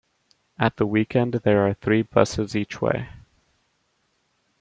[0.57, 3.07] At the weekend there are three buses each way.